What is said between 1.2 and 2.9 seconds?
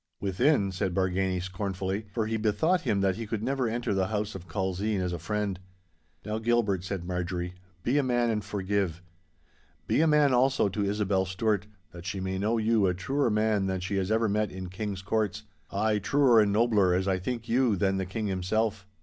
scornfully, for he bethought